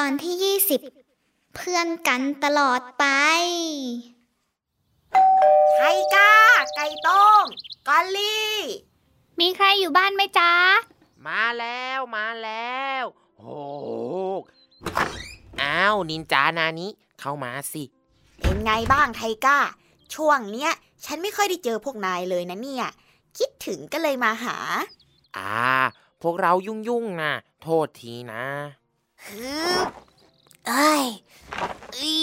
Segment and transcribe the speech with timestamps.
[0.00, 0.56] ตอนที่
[1.06, 3.04] 20 เพื่อนกันตลอดไป
[5.74, 5.80] ไท
[6.14, 6.32] ก้า
[6.74, 7.44] ไก่ต้ม
[7.88, 8.54] กอลลี่
[9.40, 10.52] มีใครอยู่บ้านไหมจ๊ะ
[11.26, 13.04] มาแล้วมาแล้ว
[13.38, 13.56] โอ้
[15.62, 17.82] อ้าวนินจานานี้เข้ามาสิ
[18.40, 19.58] เป็นไงบ้างไทก้า
[20.14, 20.72] ช่วงเนี้ย
[21.04, 22.86] ฉันไม่ค่อยได้เจอพวกนายเลยนะเนี่ย
[23.38, 24.56] คิดถึงก็เลยมาหา
[25.36, 25.58] อ่า
[26.22, 28.83] พวกเรายุ่งยุ่งๆนะโทษทีนะฮึบ
[30.68, 31.04] เอ้ย
[31.96, 32.14] อี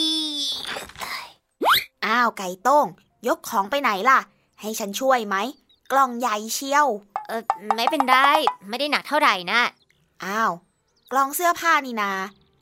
[2.06, 2.88] อ้าวไก่โต้ง
[3.28, 4.20] ยกของไปไหนล่ะ
[4.62, 5.36] ให้ฉันช่วยไหม
[5.92, 6.88] กล่องใหญ่เชียว
[7.28, 7.44] เออ
[7.76, 8.18] ไม่เป็นไร
[8.70, 9.62] ไม่ได้หนักเท่าไหร่นะ
[10.26, 10.52] อ้าว
[11.12, 12.12] กล่องเสื้อผ้านี่นา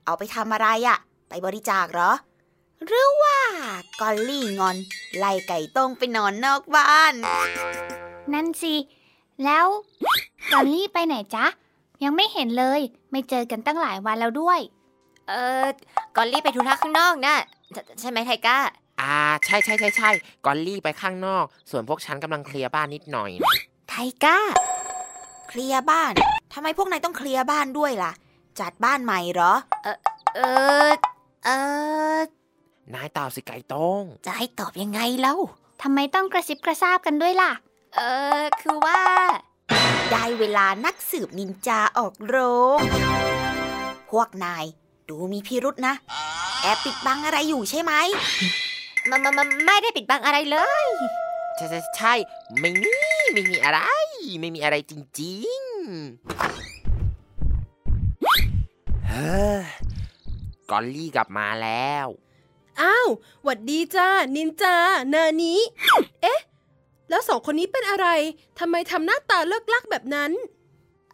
[0.05, 0.97] เอาไปทำอะไรอะ
[1.29, 2.11] ไปบริจาคเหรอ
[2.85, 3.39] หรือว่า
[4.01, 4.77] กอลลี่งอน
[5.17, 7.13] ไล่ไก่ต้งไปนอนนอกบ้าน
[8.33, 8.75] นั่นสิ
[9.43, 9.65] แล้ว
[10.51, 11.45] กอลลี่ไปไหนจ๊ะ
[12.03, 14.59] ยังไม่เห็นเลย ไม่เจอกันตั้งหลายวันแล้วด้วย
[15.29, 15.33] เอ
[15.63, 15.65] อ
[16.15, 17.35] กอลลี่ไปธุระข้างนอกนะ
[17.73, 18.57] ใช่ใช่ไหมไทก้า
[19.01, 20.09] อ่า ใช่ใช่ใช่ใช่
[20.45, 23.53] กอลลี่ไปข้างนอก ส่วนพวกฉันกำลังเคลียร์บ้านนิดหน่อยนะ
[23.89, 24.37] ไทก้า
[25.49, 26.13] เคลียร์บ้าน
[26.53, 28.11] ทำไมพวกนายต้องเคลียร์บ้านด้วยล่ะ
[28.59, 29.53] จัดบ้านใหม่เหรอ
[29.83, 29.97] เออ
[31.45, 31.49] เอ
[32.17, 32.19] อ
[32.93, 35.35] นายตอบสิไก่โต้งจะให้ตอบยังไงเล่า
[35.81, 37.51] ทำไมต้องกระซิบกระซาบกันด้วยล่ะ
[37.95, 38.01] เอ
[38.39, 39.01] อ คือว่า
[40.11, 42.35] ได้เวลานักสืบนินจาออกโร
[42.77, 42.79] ง
[44.09, 44.65] พวกนาย
[45.09, 45.93] ดูมีพิรุษนะ
[46.61, 47.93] แอบปิดบังอะไรอยู่ใช่ไหม
[49.09, 50.85] มันมันมันไม่ได้ปิดบังอะไรเลย
[51.55, 52.13] ใช่ใช่ใช่
[52.59, 52.93] ไม่มี
[53.33, 53.79] ไม่มีอะไร
[54.39, 59.59] ไม่มีอะไรจริงๆเฮ้อ
[60.69, 62.07] กอลลี่กลับมาแล้ว
[62.81, 63.07] อ้าว
[63.43, 64.75] หวัดดีจ้า นินจา
[65.13, 65.59] นานี้
[66.21, 66.39] เอ๊ะ
[67.09, 68.07] แล้วสองคนนี้เป็นอะไร
[68.59, 70.31] ทำไมทำหน้าตาเลิกลักแบบนั้น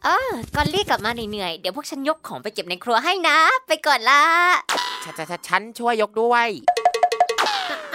[0.04, 4.24] เออกอลลี่กลับมาเหนื่อยๆ เดี๋ยวพวกฉันยกของไปเก็บในครัวให้นะ ไปก่อนละ
[5.04, 6.48] ฉันฉันฉันฉันช่วยยกด้วย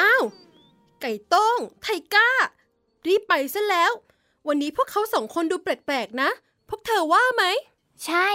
[0.01, 0.23] อ้าว
[1.01, 2.29] ไก่โต้ง ไทก้า
[3.07, 3.93] รีบไปซะแล้ว
[4.49, 6.31] วันนี้พวกเขาสองคนดูแปลกๆนะ
[6.69, 7.45] พวกเธอว่าไหม
[8.05, 8.29] ใช่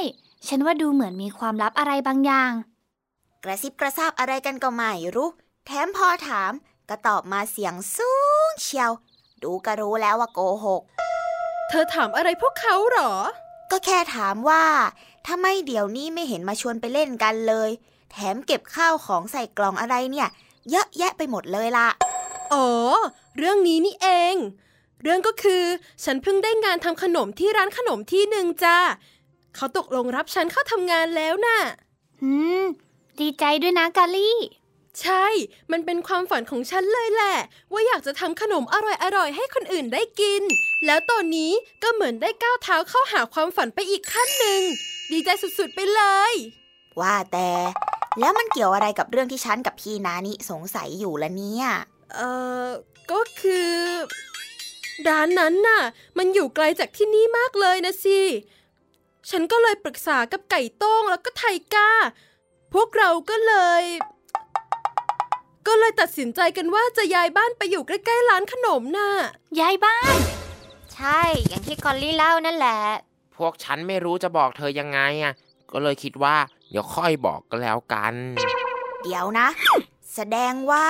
[0.48, 2.52] ฉันว่าดูเหมือนมีความลับอะไรบางอย่าง
[3.44, 5.30] กระซิบกระซาบอะไรกันก็ไม่รู้
[5.66, 6.52] แถมพอถาม
[6.90, 8.12] ก็ตอบมาเสียงสู
[8.50, 8.92] งเชียว
[9.44, 10.82] ดูก็รู้แล้วว่าโกหก
[11.70, 13.14] เธอถามอะไรพวกเขาเหรอ
[13.72, 14.64] ก็แค่ถามว่า
[15.28, 17.70] ทำไมเดี๋ยวนี้ไม่เห็นมาชวนไปเล่นกันเลย
[18.12, 20.28] แถมเก็บข้าวของใส่กล่องอะไรเนี่ย
[20.70, 21.90] เยอะแยะไปหมดเลยล่ะ
[22.54, 22.68] อ๋อ
[23.38, 24.36] เรื่องนี้นี่เอง
[25.02, 25.64] เรื่องก็คือ
[26.04, 28.78] ฉันเพิ่งได้งานทำขนมที่ร้านขนมที่หนึ่งจ้า
[29.56, 31.60] เขาตกลงรับฉันเข้าทำงานแล้วน่ะ
[32.24, 32.32] อื
[32.62, 32.64] ม
[33.20, 34.38] ดีใจด้วยนะกอลลี่
[35.02, 35.26] ใช่
[35.72, 37.38] มันเป็นความฝันของฉันเลยแหละ
[37.72, 38.76] ว่าอยากจะทำขนมอ
[39.18, 40.44] ร่อยๆ ให้คนอื่นได้กิน
[40.86, 41.52] แล้วตอนนี้
[41.84, 44.62] ก็เหมือนได้ก้าวเท้าเข้าหาความฝันไปอีกขั้นหนึ่ง
[45.12, 46.02] ดีใจสุดๆไปเล
[46.32, 46.34] ย
[47.00, 47.50] ว่าแต่
[48.20, 51.66] แล้วมันเกี่ยวอะไรกับเรื่องที่ฉันกับพี่นานิสงสัยอยู่ละเนี่ย
[52.16, 52.32] เอ่
[52.66, 52.68] อ
[53.12, 53.74] ก็คือ
[55.08, 55.82] ร้านนั้นน่ะ
[56.18, 58.20] มันอยู่ไกลจากที่นี่มากเลยนะสิ
[59.30, 61.92] ฉันก็เลยปรึกษากับไก่โต้งแล้วก็ไทก้า
[62.74, 64.15] พวกเราก็เลยก็
[65.80, 69.10] เลยตัดสินใจกันว่าจะย้ายบ้านไปอยู่ใกล้ๆร้านขนมน่ะ
[69.60, 70.16] ย้ายบ้าน
[70.94, 72.80] ใช่ อย่างที่กอลลี่เล่านั่นแหละ
[73.36, 75.34] พวกฉันไม่รู้จะบอกเธอยังไงอะ
[75.72, 76.36] ก็เลยคิดว่า
[76.70, 78.14] เดี๋ยวค่อยบอกก็แล้วกัน
[79.04, 79.48] เดี๋ยวนะ
[80.16, 80.88] แสดงว่า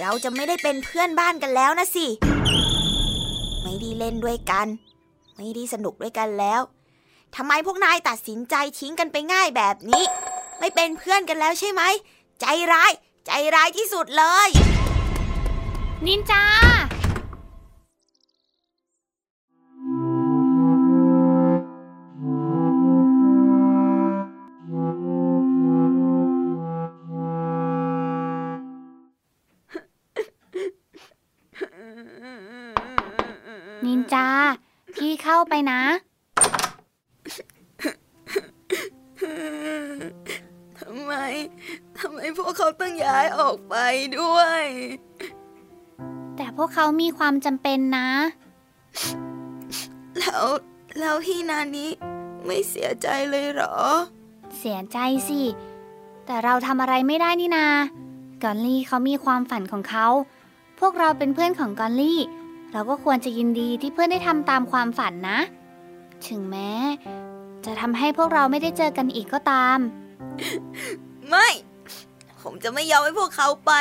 [0.00, 2.06] เราจะไม่ได้เป็นเพื่อนบ้านกันแล้วนะสิ
[3.62, 4.66] ไม่ได้เล่นด้วยกัน
[5.36, 6.60] ไม่ได้สนุกด้วยกันแล้ว
[7.36, 10.04] ทำไมพวกนายตัดสินใจทิ้งกันไปง่ายแบบนี้
[10.58, 11.82] ไม่เป็นเพื่อนกันแล้วใช่ไหม
[12.40, 12.92] ใจร้าย
[13.26, 14.48] ใจร้ายที่สุดเลย
[16.06, 16.42] นินจา
[33.84, 34.26] นินจา
[34.94, 35.80] พี่เข้าไปนะ
[44.18, 44.62] ด้วย
[46.36, 48.08] แต่พวกเขามีความจำเป็นนะ
[50.18, 50.44] แล้ว
[50.98, 51.90] แล้วพี่นานี้
[52.44, 53.76] ไม่เสียใจเลยเหรอ
[54.58, 54.98] เสียใจ
[55.28, 55.40] สิ
[56.26, 57.66] แต่เราทำอะไรไม่ได้นี่นา
[58.42, 60.06] กอนลี่เขามีความฝันของเขา
[60.80, 62.20] พวกเราเป็นเพื่อนของกอนลี่
[62.72, 65.38] เราก็ควรจะยินดีที่เพื่อนได้ทำตามความฝันนะ
[66.28, 66.72] ถึงแม้
[67.64, 69.78] จะทำให้พวกเราไม่ได้เจอกันอีกก็ตาม
[71.28, 71.48] ไม่
[72.48, 73.72] ผมจะไม่ยอมให้พวกเขาไป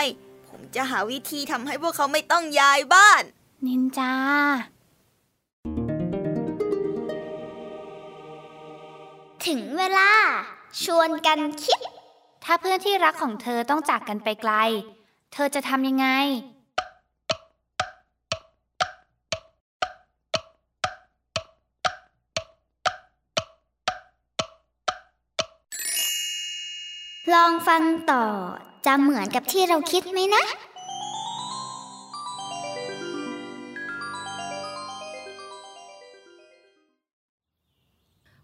[0.50, 3.24] ผมจะหาวิธีทำให้พวกเขาไม่ต้องย้ายบ้าน
[3.66, 4.14] นินจา
[9.46, 10.12] ถึงเวลา
[10.84, 11.80] ชวนกันคิด
[12.44, 14.54] ถ้าเพื่อนที่รักของเธอต้องจากกันไปไกล
[15.34, 16.08] เธอจะทำยังไง
[27.34, 28.26] ลองฟังต่อ
[28.86, 30.44] จะเหมือนกับที่เราคิดไหมนะ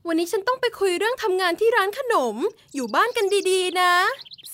[0.08, 2.36] วันนี้ฉันต้องไปคุยเรื่องทำงานที่ร้านขนม
[2.76, 3.94] อยู่บ้านกันดีๆ นะ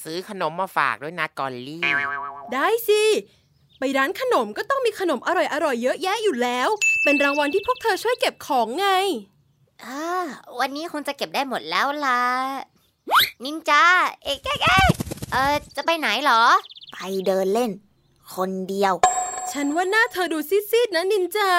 [0.03, 1.83] ซื้อขนมมาฝากด้วยนะกอลลี่
[2.53, 3.03] ได้สิ
[3.79, 6.69] ไปร้านขนมก็ต้องมีขนมอร่อยๆ เยอะแยะอยู่แล้ว
[7.03, 8.89] เป็นรางวัลที่พวกเธอช่วยเก็บของไง
[9.83, 10.03] อ่า
[10.59, 12.23] วันนี้คงจะเก็บได้หมดแล้วล่ะ
[13.43, 13.83] นินจา
[14.23, 14.87] เอ๊ะแก๊กเอ๊ะ
[15.31, 16.43] เออจะไปไหนเหรอ
[16.91, 17.71] ไปเดินเล่น
[18.33, 18.93] คนเดียว
[19.51, 21.51] ฉันว่าหน้าเธอดูซีดๆนะนินจา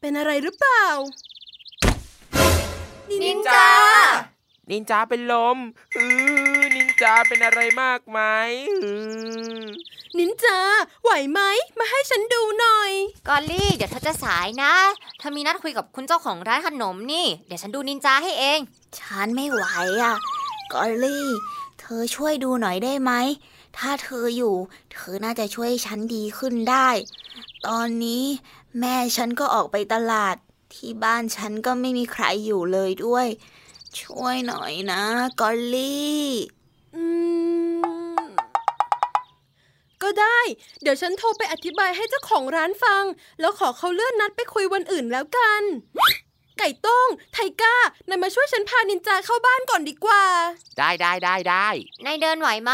[0.00, 0.84] เป็นอะไรหรือเปล่า
[3.22, 3.68] นินจา
[4.70, 5.58] นินจาเป็นลม
[5.96, 6.04] อื
[6.58, 8.20] อนินจาเป็นอะไรมากไหม
[8.84, 8.92] อื
[9.62, 9.64] อ
[10.18, 10.58] นินจา
[11.02, 11.40] ไหวไหม
[11.78, 12.92] มาให้ฉันดูหน่อย
[13.28, 14.74] กอลลี่ เดี๋ยวเธอจะสายนะ
[15.18, 18.58] เธอมีนัดคุยกับคุณเจ้าของร้านขนมนี่ เดี๋ยวฉันดูนินจาให้เอง
[18.98, 19.64] ฉันไม่ไหว
[20.02, 20.14] อะ
[20.74, 21.26] กอลลี่
[21.80, 23.12] เธอช่วยดูหน่อยได้ไหม
[23.76, 24.54] ถ้าเธออยู่
[24.92, 26.88] เธอน่าจะช่วยฉันดีขึ้นได้
[27.66, 28.24] ตอนนี้
[28.80, 30.36] แม่ฉันก็ออกไปตลาด
[30.74, 33.26] ที่บ้านฉันก็ไม่มีใครอยู่เลยด้วย
[34.00, 35.02] ช่วยหน่อยนะ
[35.40, 36.28] กอลลี่
[36.94, 37.04] อื
[38.16, 38.22] ม
[40.02, 40.38] ก็ได้
[40.82, 43.04] เดี๋ยวฉันโทรไปอธิบายให้เจ้าของร้านฟัง
[43.40, 45.62] แล้วขอเขาเลื่อนนัดไปคุยวันอื่นแล้วกัน
[46.58, 47.76] ไก่ต้ง ไทก้า
[48.08, 50.22] นายมาช่วยฉันพานินจาเข้าบ้านก่อนดีกว่า
[50.78, 51.68] ได้ได้ได้ได้
[52.04, 52.72] นายเดินไหวไหม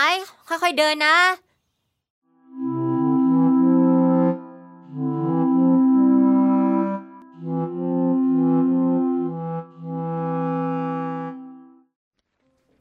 [0.49, 1.17] ค่อยๆเดินนะ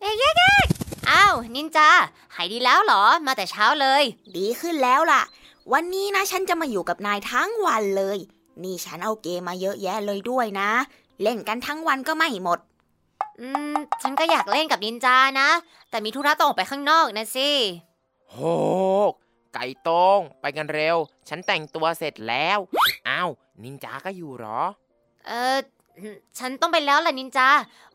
[0.02, 0.62] เอ๊ะเอ๊ะเอ๊ะ
[1.10, 1.90] อ้าว นินจา
[2.36, 4.04] หายดีแล้วเหรอ มาแต่เช้าเลย
[4.38, 5.22] ดีขึ้นแล้วล่ะ
[5.74, 8.20] วันนี้นะฉันจะมาอยู่กับนายทั้งวันเลย
[8.64, 10.70] นี่ฉันเอาเกมมาเยอะแยะเลยด้วยนะ
[11.22, 12.60] เล่นกันทั้งวันก็ไม่หมด
[13.40, 15.50] อืม ฉันก็อยากเล่นกับนินจานะ
[15.90, 17.50] แต่มีธุระต้องออกไปข้างนอกนะสิ
[18.30, 18.38] โห
[19.54, 20.98] ไก่โต้งไปกันเร็ว
[21.30, 22.60] ฉันแต่งตัวเสร็จแล้ว
[23.10, 23.30] อ้าว
[23.64, 24.62] นินจาก็อยู่เหรอ
[25.28, 25.58] เออ
[26.40, 27.48] ฉันต้องไปแล้วล่ะนินจา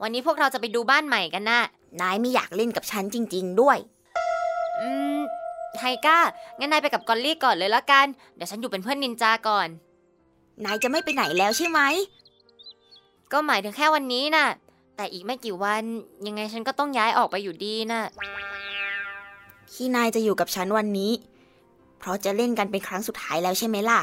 [0.02, 1.60] วันนี้พวกเราจะไปดูบ้านใหม่กันนะ
[2.00, 3.78] นายไม่อยากเล่นกับฉันจริง ๆ ด้วย
[4.81, 5.19] อืม
[5.76, 6.19] ไทก้า
[6.58, 9.69] งั้นนายไปกับกอลลี่ก่อนเลยละกัน เดี๋ยวฉันอยู่เป็นเพื่อนนินจาก่อน
[10.64, 11.80] นายจะไม่ไปไหนแล้วใช่ไหม
[13.32, 14.46] ก็หมายถึงแค่วันนี้น่ะ
[14.96, 15.82] แต่อีกไม่กี่วัน
[16.26, 18.02] ยังไงฉันก็ต้องย้ายออกไปอยู่ดีน่ะ
[19.72, 21.12] ที่นายจะอยู่กับฉันวันนี้
[21.98, 24.00] เพราะจะเล่นกันเป็นครั้งสุดท้ายแล้วใช่ไหมล่ะ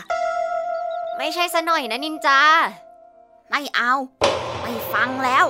[1.17, 2.39] ไม่ใช่ซะหน่อยนะนินจา
[3.49, 3.93] ไม่เอา
[4.61, 5.45] ไม่ฟังแล้ว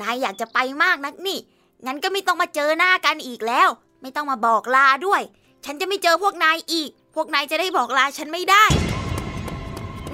[0.00, 1.38] นายอยากจะไปมากนักนี่
[1.86, 3.68] งั้นก็ไม่ต้องมาเจอหน้ากันอีกแล้ว
[4.02, 5.22] ไม่ต้องมาบอกลาด้วย
[5.64, 8.64] ฉันจะไม่เจอพวกนายอีก พวกนายจะได้บอกลาฉันไม่ได้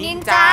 [0.03, 0.47] นินจา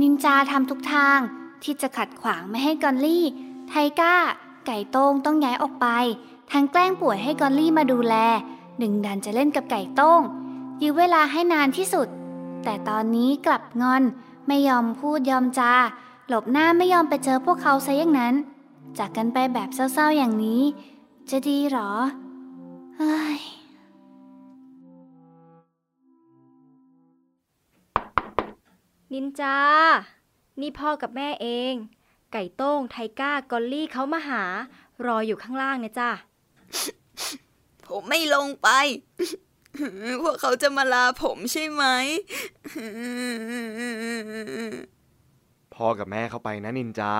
[0.00, 1.18] นินจาทำทุกทาง
[1.62, 3.24] ที่จะขัดขวางไม่ให้กอนลี่
[3.68, 4.16] ไทก้า
[4.66, 5.86] ไก่โต้งต้องย้ายออกไป
[6.52, 8.14] ทั้งแกล้งป่วยให้กอนลี่มาดูแล
[8.82, 10.20] ดึงดันจะเล่นกับไก่โต้ง
[10.82, 12.08] ยื้อเวลาให้นานที่สุด
[12.64, 14.02] แต่ตอนนี้กลับงอน
[14.48, 15.72] ไม่ยอมพูดยอมจา
[16.28, 18.34] หลบหน้าไม่ยอมไปเจอพวกเขาซะอย่างนั้น
[18.98, 20.62] จากกันไปแบบเศร้าๆอย่างนี้
[21.30, 21.90] จะดีหรอ
[22.96, 23.40] เฮ้ย
[29.12, 29.56] นินจา
[30.60, 31.74] นี่พ่อกับแม่เอง
[32.32, 34.42] ไก่โต้งไทก้ากอลลี่เขามาหา
[35.06, 36.10] รออยู่ข้างล่างนะจ้ะ
[37.86, 38.68] ผมไม่ลงไป
[40.22, 41.84] พวกเขาจะมาลาผมใช่ไหม
[45.74, 47.12] พ่อกับแม่เข้าไปนะนินจา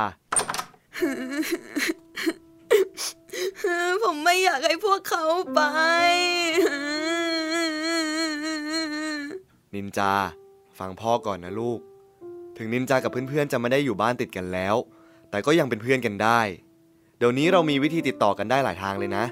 [4.02, 5.60] ผมไม่อยากให้พวกเขาไป
[9.74, 10.12] นินจา
[10.78, 11.80] ฟังพ่อก่อนนะลูก
[12.56, 14.74] ถึงนินจากับเพื่อนๆจะไม่ได้อยู่บ้านติดกันแล้ว
[15.30, 16.40] แต่ก็ยังเป็นเพื่อนกันได้
[17.18, 19.24] เดี๋ยวนี้เรามีวิธีติดต่อกันได้หลายทางเลยนะ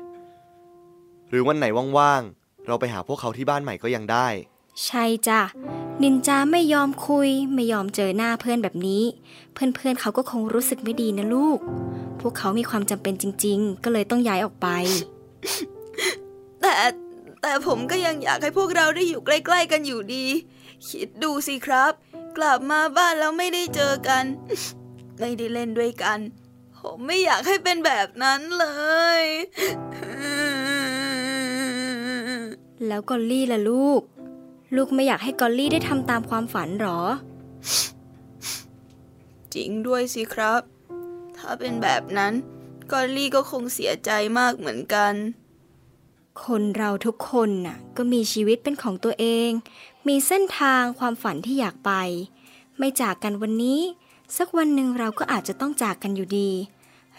[1.31, 1.67] หรือวันไหน
[1.99, 4.29] ว่างๆ เราไปหาพวกเขาที่บ้านใหม่ก็ยังได้
[4.85, 5.41] ใช่จ้ะ
[6.03, 9.03] นินจาไม่ยอมคุย ไม่ยอมเจอหน้าเพื่อนแบบนี้
[9.55, 11.59] เพื่อนๆเขาก็คงรู้สึกไม่ดีนะลูก
[12.21, 14.69] พวกเขามีความจำเป็นจริง ๆ ก็เลยต้องย้ายออกไป
[16.61, 16.73] แต่
[17.43, 20.25] แต่ผมก็ยังอยากให้พวกเราได้อยู่ใกล้ ๆ กันอยู่ดี
[20.89, 21.93] คิดดูสิครับ
[22.37, 24.25] กลับมาบ้านแล้วไม่ได้เจอกัน
[25.19, 26.19] ไม่ได้เล่นด้วยกัน
[26.79, 28.67] ผมไม่อยากให้เป็นแบบนั้นเล
[29.21, 29.23] ย
[32.87, 34.03] แล้วกอลลี่ล่ะลูก
[34.77, 37.01] ลูกไม่อยากให้กอลลี่ได้ทำตามความฝันหรอ
[39.55, 40.63] จริงด้วยสิครับ
[41.37, 42.33] ถ้าเป็นแบบนั้น
[42.93, 45.15] กอลลี่ก็คงเสียใจมากเหมือนกัน
[46.45, 49.51] คนเราทุกคนน่ะก็มีชีวิตเป็นของตัวเอง
[50.09, 51.93] มีเส้นทางความฝันที่อยากไป
[52.79, 53.81] ไม่จากกันวันนี้
[54.37, 56.51] สักวันหนึ่งเราก็อาจจะต้องจากกันอยู่ดี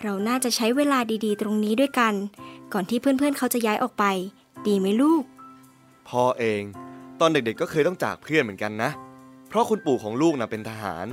[0.01, 2.13] เราน่าจะใช้เวลาดีๆ ตรงนี้ด้วยกัน
[2.73, 4.05] ก่อนที่เพื่อนๆเขาจะย้ายออกไป
[4.67, 5.23] ดีไหมลูก
[6.07, 6.61] พ่อเอง
[7.19, 8.89] ตอนเด็กๆ ก็เคยต้องจากเพื่อนเหมือนกันนะ
[9.47, 11.05] เพราะคุณปู่ของลูกนะเป็นทหาร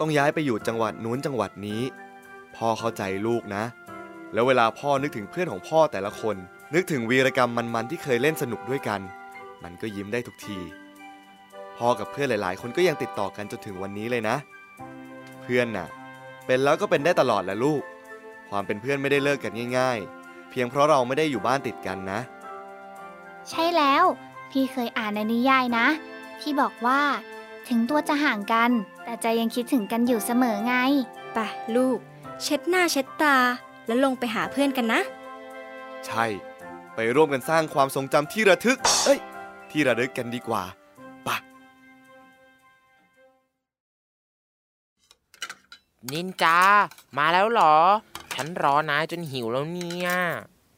[0.00, 1.82] ต้องย้ายไปอยู่จังหวัดนู้นจังหวัดนี้
[2.56, 3.64] พ่อเข้าใจลูกนะ
[4.32, 6.36] แล้วเวลาพ่อนึกถึงเพื่อนของพ่อแต่ละคน
[6.74, 9.00] นึกถึงวีรกรรมมันๆที่เคยเล่นสนุกด้วยกัน
[9.62, 10.58] มันก็ยิ้มได้ทุกที
[11.78, 14.36] พ่อกับเพื่อนหลาย ๆ คนก็ยังติดต่อกันจนถึงวันนี้เลยนะ
[15.42, 15.88] เพื่อนน่ะ
[16.46, 17.82] เป็นแล้วก็เป็นได้ตลอดแหละลูก
[18.50, 22.20] ความเป็นเพื่อนไม่ได้เลิกกันง่าย ๆ เพียงเพราะเราไม่ได้อยู่บ้านติดกันนะ
[23.48, 24.04] ใช่แล้ว
[24.50, 25.86] พี่เคยอ่านในนิยายนะ
[26.40, 27.00] ที่บอกว่า
[27.68, 28.70] ถึงตัวจะห่างกัน
[29.04, 30.74] แต่ใจยังคิดถึงกันอยู่เสมอไง
[31.34, 31.38] ไป
[31.76, 31.98] ลูก
[32.42, 33.36] เช็ดหน้าเช็ดตา
[33.86, 35.00] แล้วลงไปหาเพื่อนกันนะ
[36.06, 36.24] ใช่
[36.94, 39.20] ไปร่วมกันสร้างความทรงจำที่ระทึก เอ้ย
[39.70, 40.62] ที่ระลึกกันดีกว่า
[46.12, 46.58] นินจา
[47.18, 47.76] มาแล้วเหรอ
[48.34, 50.10] ฉันรอนายจนหิวแล้วเนี่ย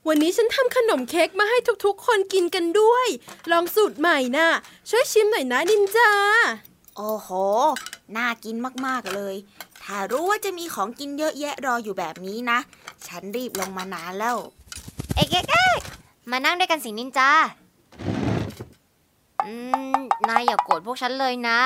[0.09, 3.07] วันนี้ฉันทำขนมเค้กมาให้ทุกๆ คนกินกันด้วย
[3.51, 4.47] ลองสูตรใหม่นะ
[4.91, 6.11] ช่วยชิมหน่อยนะนินจา
[6.97, 7.29] โอ้โห
[8.17, 8.57] น่ากิน
[8.87, 9.35] มากๆเลย
[9.83, 12.59] ถ้ารู้ว่าจะมีของกินเยอะแยะรออยู่แบบนี้นะ
[13.07, 14.37] ฉันรีบลงมานานแล้ว
[15.15, 15.73] เอ๊ะเอ๊ะเอ๊ะ
[16.31, 17.31] มานั่งด้วยกันสินินจา
[19.47, 19.55] อื
[19.97, 21.61] ม นายอย่ากโกรธพวกฉันเลยนะ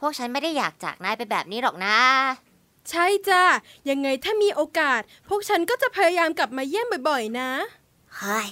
[0.00, 1.96] พวกฉันไม่ได้อยากจากนายไปแบบนี้หรอกนะ
[2.90, 3.42] ใช่จ้า
[3.88, 7.50] ยังไงถ้ามีโอกาส พวกฉันก็จะพยายามกลับมาเยี่ยมบ่อยๆ นะ
[8.16, 8.48] เฮ้ย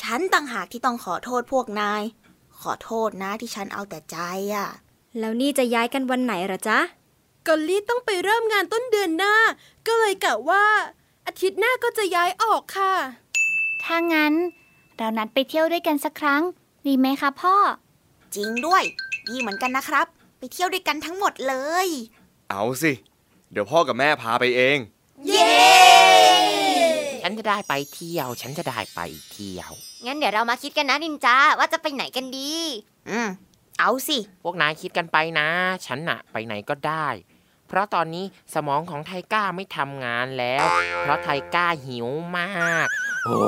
[0.00, 2.02] ฉันต่างหากที่ต้องขอโทษพวกนาย
[2.60, 4.18] ขอโทษนะที่ฉันเอาแต่ใจ
[4.54, 4.68] อะ
[5.18, 6.78] แล้วนี่จะย้ายกันวันไหนเหรอจ๊ะ
[7.46, 9.34] กอลลี่ต้องไปเริ่มงานต้นเดือนหน้า
[9.86, 10.64] ก็เลยกะว่า
[11.26, 12.92] อาทิตย์หน้าก็จะย้ายออกค่ะ
[13.82, 14.34] ถ้างั้น
[14.96, 16.42] เรานัดไปเที่ยวด้วยกันสักครั้ง
[16.86, 17.56] ดีไหมคะพ่อ
[18.34, 18.82] จริงด้วย
[19.28, 20.06] ดีเหมือนกันนะครับ
[20.38, 21.54] ไปเที่ยวด้วยกันทั้งหมดเล
[21.86, 21.88] ย
[22.50, 22.92] เอาสิ
[23.52, 24.78] เดี๋ยวพ่อกับแม่พาไปเอง
[25.26, 25.54] เย้
[27.22, 29.72] ฉันจะได้ไปเที่ยว ฉันจะได้ไปเที่ยว
[30.06, 32.52] งั้นเดี๋ยวเรามาคิดกันนะนินจาว่าจะไปไหนกันดี
[33.10, 33.28] อืม
[33.78, 35.48] เอาสิ พวกนายคิดกันไปนะ
[35.86, 37.08] ฉันน่ะ ไปไหนก็ได้
[37.68, 40.64] เพราะตอนนี้สมองของไทก้าไม่ทำงานแล้ว
[41.00, 42.88] เพราะไทก้าหิวมาก
[43.26, 43.38] โอ้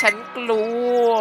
[0.00, 0.64] ฉันกลั
[1.10, 1.20] ว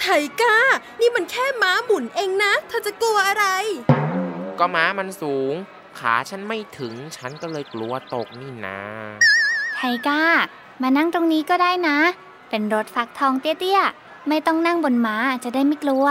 [0.00, 0.06] ไท
[0.40, 0.56] ก้า
[1.00, 3.46] นี่มันแค่ม้าหมุนเองนะ เธอจะกลัวอะไร
[4.58, 5.54] ก็ม้ามันสูง
[5.98, 8.80] ขาฉันไม่ถึง ฉันก็เลยกลัวตกนี่นะ
[9.76, 10.22] ไทก้า
[10.82, 11.98] มานั่งตรงนี้ก็ได้นะ
[12.50, 16.06] เป็นรถฟักทองเตี้ยๆ ไม่ต้องนั่งบนม้าจะได้ไม่กลัว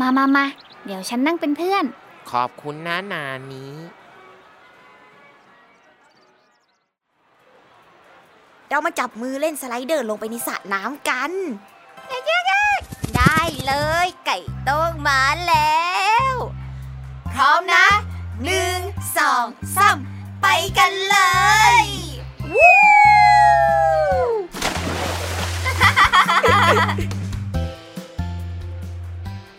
[0.00, 0.46] มามามา
[0.84, 1.84] เดี๋ยวฉันนั่งเป็นเพื่อน
[2.30, 3.72] ขอบคุณนะนานี้
[8.74, 11.32] เรามาจับมือเล่นสไลเดอร์ลงไปในสระน้ำกัน
[13.16, 13.74] ได้เล
[14.06, 15.88] ยไก่โต้งมาแล้
[16.30, 16.34] ว
[17.32, 17.86] พร้อมนะ
[18.44, 18.78] หนึ่ง
[19.16, 19.96] สองสาม
[20.42, 20.46] ไป
[20.78, 21.18] กันเล
[21.80, 21.82] ย
[22.52, 22.76] วู้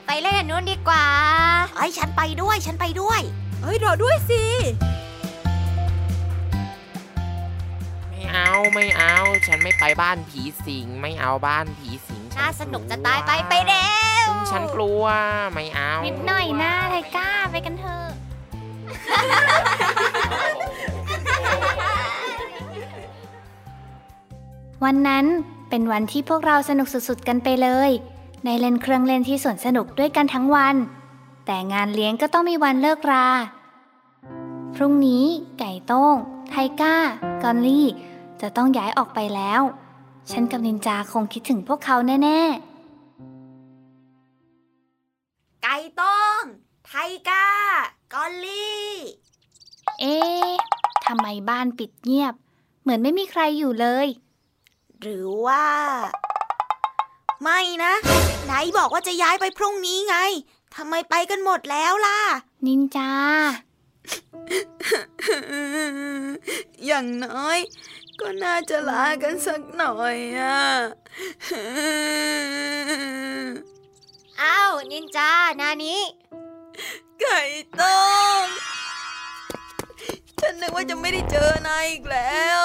[0.06, 1.06] ไปเล่นอันนู้นดีกว่า
[1.76, 3.22] ไอ้ยฉันไปด้วยฉันไปด้วย
[3.62, 4.44] เอ้ยรอด้วยสิ
[8.36, 9.16] เอาไม่เอา
[9.48, 13.88] ฉันไม่ไปบ้านผีสิง ไม่เอาบ้านผีสิงฉัน่าสนุกจะตายไปไปเร็
[14.28, 15.04] วฉันกลัว
[15.54, 18.06] ไม่เอานิดหน่อยนะไทก้าไปกันเถอะ
[24.84, 25.26] วันนั้น
[25.70, 27.90] เป็นวันที่พวกเราสนุกสุดๆกันไปเลย
[28.46, 30.76] ได้เล่นเครื่องเล่นที่สวนสนุกด้วยกันทั้งวัน
[31.46, 33.28] แต่งานเลี้ยงก็ต้องมีวันเลิกรา
[34.76, 35.26] พรุ่งนี้
[35.60, 36.16] ไก่โต้ง
[36.50, 36.96] ไทก้า
[37.44, 37.88] กอนลี่
[38.46, 39.62] จะต้องย้ายออกไปแล้ว
[40.32, 42.42] ฉันกับนินจาคงคิดถึงพวกเขาแน่
[45.64, 46.44] ไก่ต้ง
[46.86, 46.92] ไท
[47.30, 47.48] ก้า
[48.14, 48.90] กอลลี่
[50.00, 50.52] เอ๊ะ
[51.08, 52.34] ทำไมบ้านปิดเงียบ
[52.82, 54.08] เหมือนไม่มีใครอยู่เลย
[55.02, 55.66] หรือว่า
[57.44, 57.94] ไม่นะ
[58.46, 60.16] ไหนบอกว่าจะย้ายไปพรุ่งนี้ไง
[60.76, 62.20] ทำไมไปกันหมดแล้วล่ะ
[62.66, 63.12] นินจา
[66.86, 67.60] อย่างน้อย
[68.20, 70.62] ก็น่าจะลากันสักหน่อยอะ
[74.42, 75.32] อ้าวนินจา
[75.62, 75.98] นานิ
[77.20, 77.42] ไก่
[77.80, 77.98] ต้
[78.44, 78.46] ม
[80.40, 82.62] ฉันนึกว่าจะไม่ได้เจอนายอีกแล้ว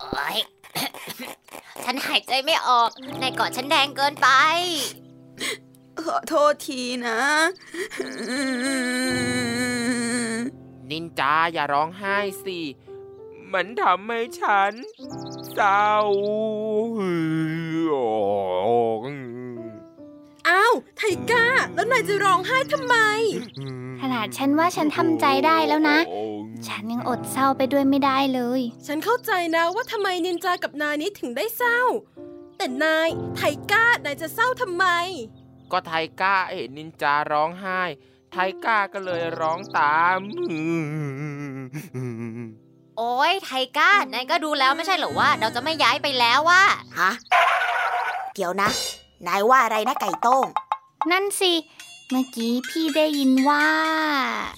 [0.00, 0.38] โอ๊ย
[1.84, 2.90] ฉันหายใจไม่ออก
[3.22, 4.28] นายกอดฉันแดงเกินไป
[6.04, 7.20] ขอโทษทีนะ
[10.90, 12.58] นินจาอย่าร้องไห้สิ
[13.52, 14.72] มันทำให้ฉัน
[15.52, 15.92] เศร้า
[20.48, 22.96] อ้าว ไทก้า แล้วนายจะร้องไห้ทำไม
[24.00, 25.98] ขนาดฉันว่าฉันทำใจได้แล้วนะ
[26.68, 31.80] ฉันยังอดเศร้าไปด้วยไม่ได้เลย ฉันเข้าใจนะว่าทำไมนินจากับนานี้ถึงได้เศร้า
[32.56, 34.86] แต่นายไทก้านายจะเศร้าทำไม
[35.72, 37.80] ก็ไทก้าเห็นนินจาร้องไห้
[38.32, 40.20] ไทก้าก็เลยร้องตาม
[42.98, 46.62] โอ๊ยไทก้านายก็ดูแล้วไม่ใช่เหรอว่า เราจะไม่ย้ายไปแล้วว่า
[46.98, 47.10] ฮะ
[48.34, 48.70] เดี๋ยวนะ
[49.26, 50.46] นายว่าอะไรนะไก่โต้ง
[51.10, 51.52] นั่นสิ
[52.10, 53.66] เมื่อกี้พี่ได้ยินว่า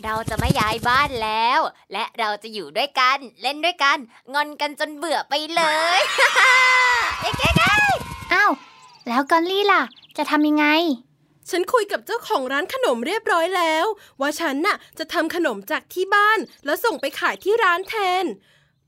[0.04, 1.60] เราจะไม่ย้ายบ้านแล้ว
[1.92, 3.98] และเราจะอยู่ด้วยกันเล่นด้วยกัน
[4.34, 5.62] งอนกันจนเบื่อไปเล
[5.98, 6.00] ย
[7.20, 7.94] เอ๊ะเอ๊ะเอ๊ะ
[8.32, 8.50] อ้าว
[9.08, 9.82] แล้วกอลลี่ล่ะ
[10.16, 10.66] จะทำยังไง
[11.50, 13.86] ฉันคุยกับเจ้าของร้านขนมเรียบร้อยแล้ว
[14.20, 18.24] ว่าฉันน่ะจะทำขนมจากที่บ้าน แล้วส่งไปขายที่ร้านแทน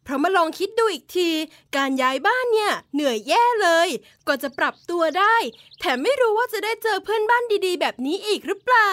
[0.04, 1.30] เพราะมาลองคิดดูอีกที
[1.76, 3.88] การย้ายบ้านเนี่ย เหนื่อยแย่เลย
[4.26, 5.36] กว่าจะปรับตัวได้
[5.80, 8.92] แถมไม่รู้ว่าจะได้เจอเพื่อนบ้านดีๆ แบบนี้อีกหรือเปล่า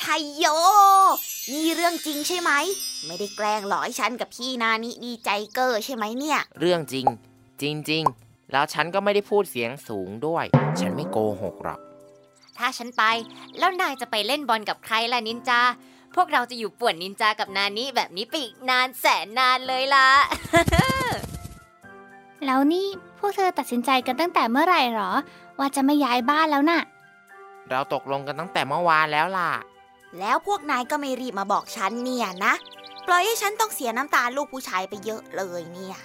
[0.00, 0.44] ชัยโย
[1.52, 2.50] นี่เรื่องจริงใช่ไหม
[3.06, 7.06] ไม่ได้แกล้งหลอยฉันกับพี่นานี่ดีใจเกอร์ใช่ไหมเนี่ย เรื่องจริง
[7.60, 10.44] จริง ๆ แล้วฉันก็ไม่ได้พูดเสียงสูงด้วย
[10.80, 11.80] ฉันไม่โกหกหรอก
[12.62, 13.04] ถ้าฉันไป
[13.58, 15.60] แล้วนายจะไปเล่นบอลกับใครล่ะนินจา
[16.14, 20.08] พวกเราจะอยู่ป่วนนินจากับนานี้แบบนี้ไปอีกนานแสนนานเลยล่ะ
[22.46, 22.86] แล้วนี่
[23.18, 25.12] พวกเธอตัดสินใจกันตั้งแต่เมื่อไหร่หรอ
[25.58, 26.82] ว่าจะไม่ย้ายบ้านแล้วน่ะ
[27.70, 29.50] เราตกลงกันตั้งแต่เมื่อวานแล้วล่ะ
[30.18, 32.54] แล้วพวกนายก็ไม่รีบมาบอกฉันเนี่ยนะ
[33.06, 35.98] ปล่อยให้ฉันต้องเสียน้ำตาลูกผู้ชายไปเยอะเลยเนี่ย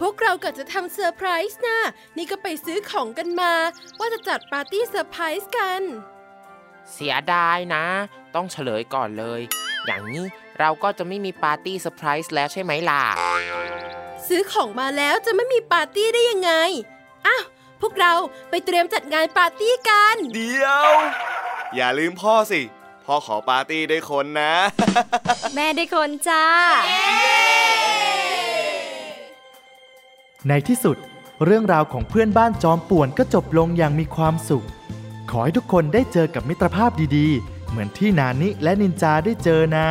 [0.00, 1.78] พวกเราก็จะทำเซอร์ไพรส์นะ
[2.16, 3.52] นี่ก็ไปซื้อของกันมา
[3.98, 5.82] ว่าจะจัดปาร์ตี้เซอร์ไพรส์กัน
[6.92, 7.84] เสียดายนะ
[8.34, 9.40] ต้องเฉลยก่อนเลย
[9.86, 10.24] อย่างนี้
[10.60, 13.02] เราก็จะไม่มีปาร์ตี้เซอร์ไพรส์แล้วใช่ไหมล่ะ
[14.26, 16.52] ซื้อของมาแล้วจะไม่มีปาร์ตี้ได้ยังไง
[17.26, 17.44] อ้าว
[17.80, 18.12] พวกเรา
[18.50, 20.88] ไปเตรียมจัดงานปาร์ตี้กัน เดี๋ยว
[21.76, 22.60] อย่าลืมพ่อสิ
[23.04, 24.54] พ่อขอปาร์ตี้ด้วยคนนะ
[25.54, 26.44] แม่ได้คนจ้า
[30.48, 30.96] ในที่สุด
[31.44, 34.66] เรื่องราวของเพื่อนบ้านจอมป่วนก็จบลงอย่างมีความสุข
[35.30, 39.90] ขอให้ทุกคนได้เจอกับมิตรภาพดีๆ เหมือนที่นานิและนินจาได้เจอนะ